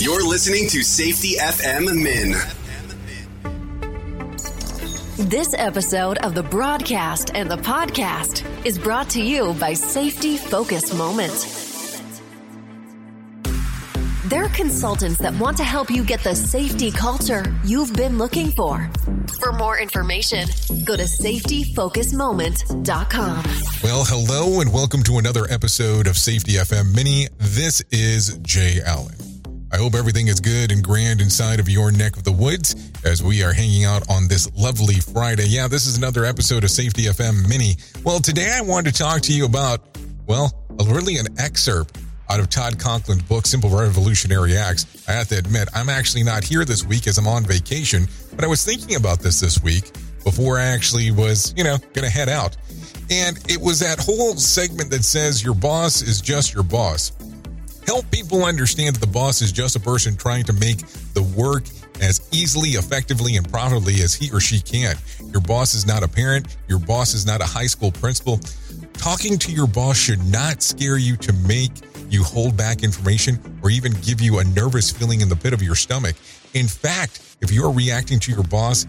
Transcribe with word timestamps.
You're 0.00 0.26
listening 0.26 0.66
to 0.70 0.82
Safety 0.82 1.36
FM 1.36 2.02
Min. 2.02 2.34
This 5.28 5.54
episode 5.58 6.16
of 6.24 6.34
the 6.34 6.42
broadcast 6.42 7.32
and 7.34 7.50
the 7.50 7.58
podcast 7.58 8.46
is 8.64 8.78
brought 8.78 9.10
to 9.10 9.22
you 9.22 9.52
by 9.60 9.74
Safety 9.74 10.38
Focus 10.38 10.94
Moment. 10.94 11.34
They're 14.30 14.48
consultants 14.48 15.18
that 15.18 15.34
want 15.34 15.58
to 15.58 15.64
help 15.64 15.90
you 15.90 16.02
get 16.02 16.24
the 16.24 16.34
safety 16.34 16.90
culture 16.90 17.44
you've 17.62 17.92
been 17.92 18.16
looking 18.16 18.52
for. 18.52 18.90
For 19.38 19.52
more 19.52 19.78
information, 19.78 20.46
go 20.86 20.96
to 20.96 21.02
safetyfocusmoment.com. 21.02 23.44
Well, 23.84 24.04
hello 24.06 24.62
and 24.62 24.72
welcome 24.72 25.02
to 25.02 25.18
another 25.18 25.46
episode 25.50 26.06
of 26.06 26.16
Safety 26.16 26.52
FM 26.52 26.96
Mini. 26.96 27.28
This 27.36 27.82
is 27.90 28.38
Jay 28.38 28.80
Allen. 28.82 29.19
I 29.72 29.76
hope 29.76 29.94
everything 29.94 30.26
is 30.26 30.40
good 30.40 30.72
and 30.72 30.82
grand 30.82 31.20
inside 31.20 31.60
of 31.60 31.68
your 31.68 31.92
neck 31.92 32.16
of 32.16 32.24
the 32.24 32.32
woods 32.32 32.74
as 33.04 33.22
we 33.22 33.44
are 33.44 33.52
hanging 33.52 33.84
out 33.84 34.02
on 34.10 34.26
this 34.26 34.52
lovely 34.56 34.96
Friday. 34.96 35.46
Yeah, 35.46 35.68
this 35.68 35.86
is 35.86 35.96
another 35.96 36.24
episode 36.24 36.64
of 36.64 36.70
Safety 36.70 37.04
FM 37.04 37.48
Mini. 37.48 37.76
Well, 38.02 38.18
today 38.18 38.52
I 38.52 38.62
wanted 38.62 38.92
to 38.92 39.02
talk 39.02 39.22
to 39.22 39.32
you 39.32 39.44
about, 39.44 39.80
well, 40.26 40.52
really 40.88 41.18
an 41.18 41.26
excerpt 41.38 41.98
out 42.28 42.40
of 42.40 42.50
Todd 42.50 42.78
Conklin's 42.78 43.22
book, 43.22 43.46
Simple 43.46 43.70
Revolutionary 43.70 44.56
Acts. 44.56 44.86
I 45.08 45.12
have 45.12 45.28
to 45.28 45.38
admit, 45.38 45.68
I'm 45.72 45.88
actually 45.88 46.24
not 46.24 46.42
here 46.42 46.64
this 46.64 46.84
week 46.84 47.06
as 47.06 47.16
I'm 47.16 47.28
on 47.28 47.44
vacation, 47.44 48.08
but 48.34 48.44
I 48.44 48.48
was 48.48 48.64
thinking 48.64 48.96
about 48.96 49.20
this 49.20 49.38
this 49.38 49.62
week 49.62 49.92
before 50.24 50.58
I 50.58 50.64
actually 50.64 51.12
was, 51.12 51.54
you 51.56 51.62
know, 51.62 51.78
going 51.92 52.04
to 52.04 52.10
head 52.10 52.28
out. 52.28 52.56
And 53.08 53.38
it 53.48 53.60
was 53.60 53.78
that 53.80 54.00
whole 54.00 54.34
segment 54.34 54.90
that 54.90 55.04
says 55.04 55.44
your 55.44 55.54
boss 55.54 56.02
is 56.02 56.20
just 56.20 56.54
your 56.54 56.64
boss. 56.64 57.12
Help 57.90 58.08
people 58.12 58.44
understand 58.44 58.94
that 58.94 59.00
the 59.00 59.12
boss 59.12 59.42
is 59.42 59.50
just 59.50 59.74
a 59.74 59.80
person 59.80 60.16
trying 60.16 60.44
to 60.44 60.52
make 60.52 60.86
the 61.12 61.24
work 61.36 61.64
as 62.00 62.20
easily, 62.30 62.68
effectively, 62.68 63.34
and 63.34 63.50
profitably 63.50 63.94
as 63.94 64.14
he 64.14 64.30
or 64.30 64.38
she 64.38 64.60
can. 64.60 64.94
Your 65.32 65.40
boss 65.40 65.74
is 65.74 65.88
not 65.88 66.04
a 66.04 66.08
parent. 66.08 66.56
Your 66.68 66.78
boss 66.78 67.14
is 67.14 67.26
not 67.26 67.40
a 67.40 67.44
high 67.44 67.66
school 67.66 67.90
principal. 67.90 68.38
Talking 68.92 69.38
to 69.38 69.50
your 69.50 69.66
boss 69.66 69.98
should 69.98 70.24
not 70.26 70.62
scare 70.62 70.98
you 70.98 71.16
to 71.16 71.32
make 71.48 71.72
you 72.08 72.22
hold 72.22 72.56
back 72.56 72.84
information 72.84 73.40
or 73.60 73.70
even 73.70 73.90
give 74.02 74.20
you 74.20 74.38
a 74.38 74.44
nervous 74.44 74.92
feeling 74.92 75.20
in 75.20 75.28
the 75.28 75.34
pit 75.34 75.52
of 75.52 75.60
your 75.60 75.74
stomach. 75.74 76.14
In 76.54 76.68
fact, 76.68 77.38
if 77.40 77.50
you're 77.50 77.72
reacting 77.72 78.20
to 78.20 78.30
your 78.30 78.44
boss 78.44 78.86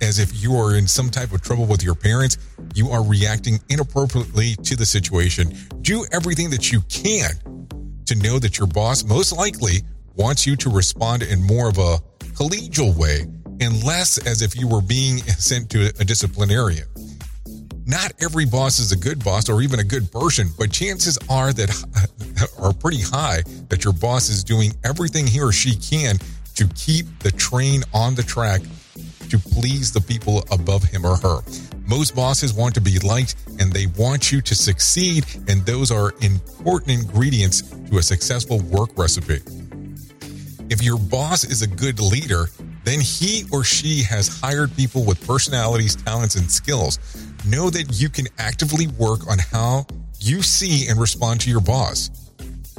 as 0.00 0.18
if 0.18 0.42
you 0.42 0.56
are 0.56 0.76
in 0.76 0.88
some 0.88 1.10
type 1.10 1.32
of 1.32 1.42
trouble 1.42 1.66
with 1.66 1.84
your 1.84 1.94
parents, 1.94 2.38
you 2.74 2.88
are 2.88 3.04
reacting 3.04 3.60
inappropriately 3.68 4.54
to 4.64 4.74
the 4.74 4.86
situation. 4.86 5.54
Do 5.82 6.06
everything 6.12 6.48
that 6.48 6.72
you 6.72 6.80
can 6.88 7.32
to 8.06 8.14
know 8.16 8.38
that 8.38 8.58
your 8.58 8.66
boss 8.66 9.04
most 9.04 9.32
likely 9.32 9.82
wants 10.14 10.46
you 10.46 10.56
to 10.56 10.70
respond 10.70 11.22
in 11.22 11.42
more 11.42 11.68
of 11.68 11.78
a 11.78 11.98
collegial 12.34 12.96
way 12.96 13.22
and 13.60 13.82
less 13.84 14.18
as 14.26 14.42
if 14.42 14.56
you 14.56 14.68
were 14.68 14.82
being 14.82 15.18
sent 15.38 15.70
to 15.70 15.92
a 15.98 16.04
disciplinarian. 16.04 16.86
Not 17.86 18.12
every 18.20 18.46
boss 18.46 18.80
is 18.80 18.90
a 18.90 18.96
good 18.96 19.22
boss 19.24 19.48
or 19.48 19.62
even 19.62 19.78
a 19.78 19.84
good 19.84 20.10
person, 20.10 20.48
but 20.58 20.72
chances 20.72 21.18
are 21.30 21.52
that 21.52 22.54
are 22.58 22.72
pretty 22.72 23.00
high 23.00 23.42
that 23.68 23.84
your 23.84 23.92
boss 23.92 24.28
is 24.28 24.42
doing 24.42 24.72
everything 24.84 25.26
he 25.26 25.40
or 25.40 25.52
she 25.52 25.76
can 25.76 26.16
to 26.56 26.66
keep 26.74 27.06
the 27.20 27.30
train 27.30 27.82
on 27.94 28.14
the 28.14 28.22
track 28.22 28.62
to 29.28 29.38
please 29.38 29.92
the 29.92 30.00
people 30.00 30.44
above 30.50 30.82
him 30.82 31.04
or 31.04 31.16
her. 31.16 31.40
Most 31.86 32.16
bosses 32.16 32.52
want 32.52 32.74
to 32.74 32.80
be 32.80 32.98
liked 33.00 33.36
they 33.76 33.86
want 33.98 34.32
you 34.32 34.40
to 34.40 34.54
succeed, 34.54 35.26
and 35.48 35.60
those 35.66 35.90
are 35.90 36.14
important 36.22 36.92
ingredients 36.92 37.60
to 37.90 37.98
a 37.98 38.02
successful 38.02 38.58
work 38.60 38.88
recipe. 38.96 39.40
If 40.70 40.82
your 40.82 40.98
boss 40.98 41.44
is 41.44 41.60
a 41.60 41.66
good 41.66 42.00
leader, 42.00 42.46
then 42.84 43.00
he 43.00 43.44
or 43.52 43.64
she 43.64 44.02
has 44.04 44.40
hired 44.40 44.74
people 44.76 45.04
with 45.04 45.24
personalities, 45.26 45.94
talents, 45.94 46.36
and 46.36 46.50
skills 46.50 46.98
know 47.46 47.68
that 47.68 48.00
you 48.00 48.08
can 48.08 48.26
actively 48.38 48.86
work 48.86 49.28
on 49.28 49.38
how 49.38 49.86
you 50.20 50.40
see 50.40 50.88
and 50.88 50.98
respond 50.98 51.42
to 51.42 51.50
your 51.50 51.60
boss. 51.60 52.10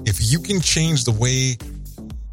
If 0.03 0.17
you 0.19 0.39
can 0.39 0.59
change 0.61 1.03
the 1.03 1.11
way 1.11 1.57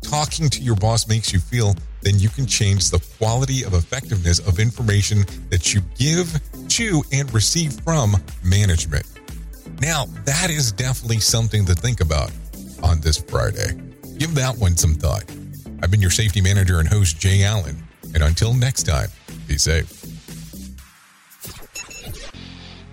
talking 0.00 0.48
to 0.48 0.62
your 0.62 0.76
boss 0.76 1.06
makes 1.06 1.34
you 1.34 1.38
feel, 1.38 1.74
then 2.04 2.19
you 2.19 2.28
can 2.28 2.47
change 2.47 2.91
the 2.91 3.04
quality 3.19 3.65
of 3.65 3.75
effectiveness 3.75 4.38
of 4.41 4.60
information 4.60 5.25
that 5.50 5.75
you 5.75 5.81
give 5.98 6.38
to 6.69 7.03
and 7.12 7.32
receive 7.32 7.72
from 7.81 8.15
management. 8.44 9.06
Now, 9.81 10.06
that 10.25 10.50
is 10.50 10.70
definitely 10.70 11.20
something 11.20 11.65
to 11.65 11.75
think 11.75 12.00
about 12.00 12.31
on 12.82 13.00
this 13.00 13.19
Friday. 13.19 13.81
Give 14.19 14.34
that 14.34 14.56
one 14.59 14.76
some 14.76 14.94
thought. 14.94 15.25
I've 15.82 15.91
been 15.91 16.03
your 16.03 16.10
safety 16.10 16.41
manager 16.41 16.78
and 16.78 16.88
host, 16.88 17.19
Jay 17.19 17.42
Allen. 17.42 17.82
And 18.15 18.22
until 18.22 18.54
next 18.54 18.84
time, 18.84 19.09
be 19.48 19.59
safe. 19.59 20.03